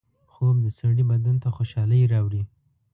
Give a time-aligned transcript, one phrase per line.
[0.31, 2.43] خوب د سړي بدن ته خوشحالۍ راوړي